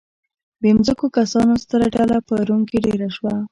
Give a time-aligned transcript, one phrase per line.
[0.61, 3.35] بې ځمکو کسانو ستره ډله په روم کې دېره شوه